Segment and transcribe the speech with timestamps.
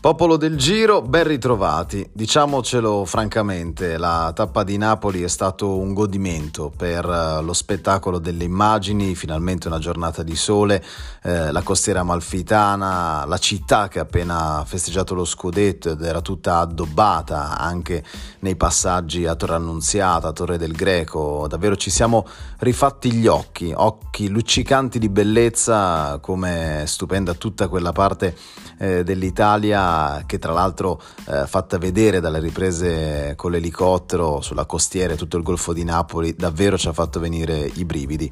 [0.00, 2.08] Popolo del Giro, ben ritrovati.
[2.10, 8.44] Diciamocelo francamente, la tappa di Napoli è stato un godimento per uh, lo spettacolo delle
[8.44, 10.82] immagini, finalmente una giornata di sole,
[11.22, 16.60] eh, la costiera malfitana, la città che ha appena festeggiato lo scudetto ed era tutta
[16.60, 18.02] addobbata anche
[18.38, 21.44] nei passaggi a Torre Annunziata, a Torre del Greco.
[21.46, 22.26] Davvero ci siamo
[22.60, 28.34] rifatti gli occhi, occhi luccicanti di bellezza, come stupenda tutta quella parte
[28.78, 29.88] eh, dell'Italia
[30.26, 35.42] che tra l'altro eh, fatta vedere dalle riprese con l'elicottero sulla costiera e tutto il
[35.42, 38.30] Golfo di Napoli davvero ci ha fatto venire i brividi.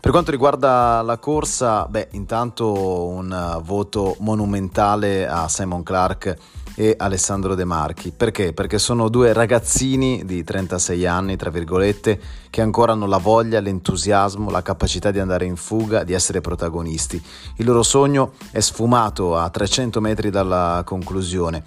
[0.00, 6.36] Per quanto riguarda la corsa, beh, intanto un voto monumentale a Simon Clark
[6.74, 8.10] e Alessandro De Marchi.
[8.10, 8.52] Perché?
[8.52, 12.20] Perché sono due ragazzini di 36 anni, tra virgolette,
[12.50, 17.22] che ancora hanno la voglia, l'entusiasmo, la capacità di andare in fuga, di essere protagonisti.
[17.56, 21.64] Il loro sogno è sfumato a 300 metri dalla conclusione.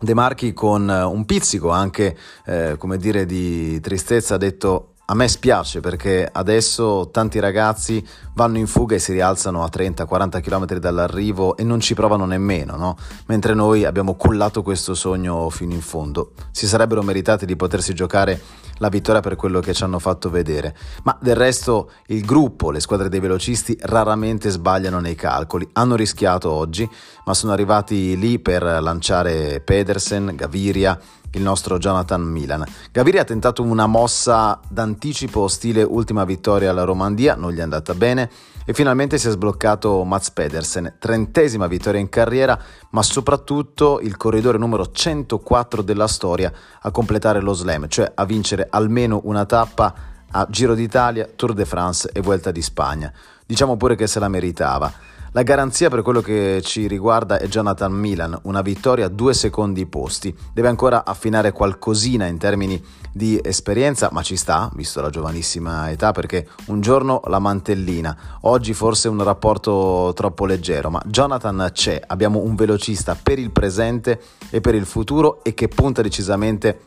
[0.00, 5.26] De Marchi con un pizzico anche, eh, come dire, di tristezza ha detto a me
[5.26, 11.56] spiace perché adesso tanti ragazzi vanno in fuga e si rialzano a 30-40 km dall'arrivo
[11.56, 12.96] e non ci provano nemmeno, no?
[13.26, 16.32] mentre noi abbiamo cullato questo sogno fino in fondo.
[16.50, 18.38] Si sarebbero meritati di potersi giocare
[18.78, 22.80] la vittoria per quello che ci hanno fatto vedere, ma del resto il gruppo, le
[22.80, 26.88] squadre dei velocisti raramente sbagliano nei calcoli, hanno rischiato oggi,
[27.24, 30.98] ma sono arrivati lì per lanciare Pedersen, Gaviria,
[31.32, 32.64] il nostro Jonathan Milan.
[32.90, 37.94] Gaviria ha tentato una mossa d'anticipo stile ultima vittoria alla Romandia, non gli è andata
[37.94, 38.30] bene
[38.64, 44.58] e finalmente si è sbloccato Mats Pedersen, trentesima vittoria in carriera, ma soprattutto il corridore
[44.58, 49.94] numero 104 della storia a completare lo slam, cioè a vincere almeno una tappa
[50.30, 53.10] a Giro d'Italia, Tour de France e Vuelta di Spagna.
[53.46, 54.92] Diciamo pure che se la meritava.
[55.32, 59.84] La garanzia per quello che ci riguarda è Jonathan Milan, una vittoria a due secondi
[59.84, 60.34] posti.
[60.54, 62.82] Deve ancora affinare qualcosina in termini
[63.12, 68.72] di esperienza, ma ci sta, visto la giovanissima età, perché un giorno la mantellina, oggi
[68.72, 74.62] forse un rapporto troppo leggero, ma Jonathan c'è, abbiamo un velocista per il presente e
[74.62, 76.80] per il futuro e che punta decisamente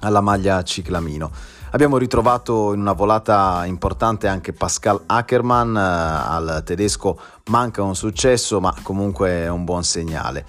[0.00, 1.30] alla maglia ciclamino.
[1.72, 7.16] Abbiamo ritrovato in una volata importante anche Pascal Ackermann, eh, al tedesco
[7.46, 10.44] manca un successo ma comunque è un buon segnale.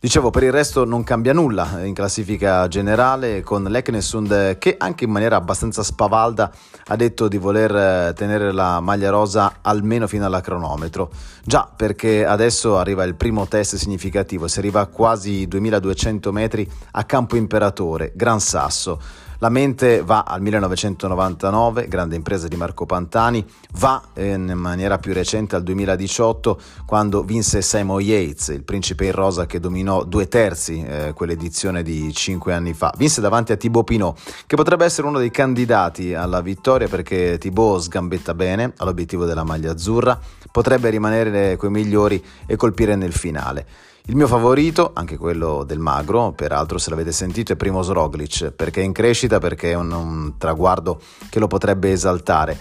[0.00, 5.10] Dicevo, per il resto non cambia nulla in classifica generale con l'Eknesund che anche in
[5.10, 6.50] maniera abbastanza spavalda
[6.88, 11.10] ha detto di voler eh, tenere la maglia rosa almeno fino alla cronometro.
[11.44, 17.04] Già perché adesso arriva il primo test significativo, si arriva a quasi 2200 metri a
[17.04, 19.25] Campo Imperatore, Gran Sasso.
[19.38, 25.56] La mente va al 1999, grande impresa di Marco Pantani, va in maniera più recente
[25.56, 31.12] al 2018 quando vinse Simon Yates, il principe in rosa che dominò due terzi eh,
[31.14, 32.94] quell'edizione di cinque anni fa.
[32.96, 37.82] Vinse davanti a Thibaut Pinot, che potrebbe essere uno dei candidati alla vittoria perché Thibaut
[37.82, 40.18] sgambetta bene all'obiettivo della maglia azzurra,
[40.50, 43.66] potrebbe rimanere coi migliori e colpire nel finale.
[44.08, 48.80] Il mio favorito, anche quello del magro, peraltro se l'avete sentito, è Primoz Roglic, perché
[48.80, 52.56] è in crescita, perché è un, un traguardo che lo potrebbe esaltare.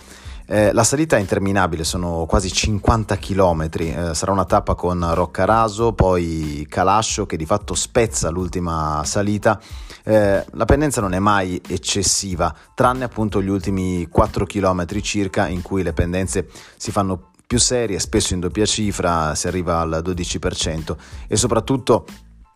[0.47, 5.93] Eh, la salita è interminabile, sono quasi 50 km, eh, sarà una tappa con Roccaraso,
[5.93, 9.61] poi Calascio che di fatto spezza l'ultima salita.
[10.03, 15.61] Eh, la pendenza non è mai eccessiva, tranne appunto gli ultimi 4 km circa in
[15.61, 20.95] cui le pendenze si fanno più serie, spesso in doppia cifra, si arriva al 12%
[21.27, 22.05] e soprattutto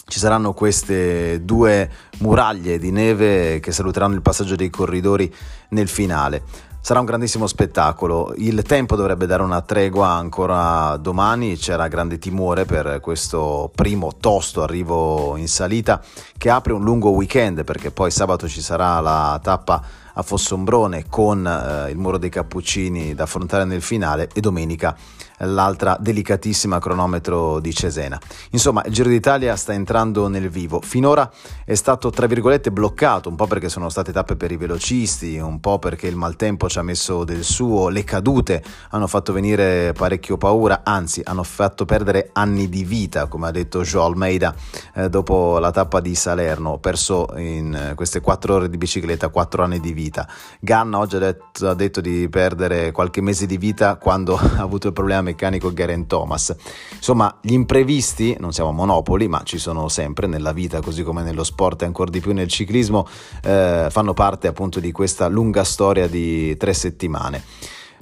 [0.10, 1.90] ci saranno queste due
[2.20, 5.32] muraglie di neve che saluteranno il passaggio dei corridori
[5.70, 6.42] nel finale.
[6.82, 8.34] Sarà un grandissimo spettacolo.
[8.38, 11.58] Il tempo dovrebbe dare una tregua ancora domani.
[11.58, 16.02] C'era grande timore per questo primo tosto arrivo in salita
[16.38, 19.84] che apre un lungo weekend perché poi sabato ci sarà la tappa
[20.20, 24.96] a Fossombrone con eh, il Muro dei Cappuccini da affrontare nel finale e domenica
[25.40, 28.20] l'altra delicatissima cronometro di Cesena.
[28.52, 30.82] Insomma, il Giro d'Italia sta entrando nel vivo.
[30.82, 31.30] Finora
[31.66, 35.60] è stato tra virgolette bloccato, un po' perché sono state tappe per i velocisti, un
[35.60, 40.38] po' perché il maltempo ci ha messo del suo, le cadute hanno fatto venire parecchio
[40.38, 44.54] paura, anzi hanno fatto perdere anni di vita, come ha detto Joe Almeida
[44.96, 49.30] eh, dopo la tappa di Salerno, ho perso in eh, queste quattro ore di bicicletta
[49.30, 50.28] quattro anni di vita.
[50.60, 54.88] Ganna oggi ha detto, ha detto, di perdere qualche mese di vita quando ha avuto
[54.88, 56.56] il problema meccanico Garen Thomas.
[56.96, 61.44] Insomma, gli imprevisti, non siamo monopoli, ma ci sono sempre nella vita, così come nello
[61.44, 63.08] sport e ancora di più nel ciclismo,
[63.44, 67.44] eh, fanno parte appunto di questa lunga storia di tre settimane.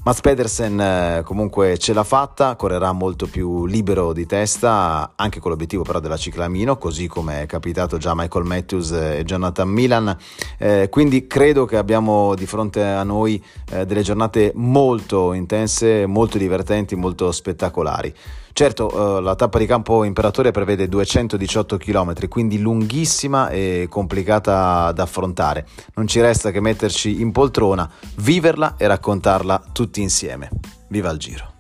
[0.08, 5.52] Mats Pedersen eh, comunque ce l'ha fatta, correrà molto più libero di testa, anche con
[5.52, 10.16] l'obiettivo però della ciclamino, così come è capitato già a Michael Matthews e Jonathan Milan.
[10.58, 16.38] Eh, quindi credo che abbiamo di fronte a noi eh, delle giornate molto intense, molto
[16.38, 18.14] divertenti, molto spettacolari.
[18.58, 25.04] Certo, eh, la tappa di campo imperatore prevede 218 km, quindi lunghissima e complicata da
[25.04, 25.68] affrontare.
[25.94, 29.62] Non ci resta che metterci in poltrona, viverla e raccontarla
[29.98, 30.50] tutti insieme.
[30.90, 31.57] Viva il Giro!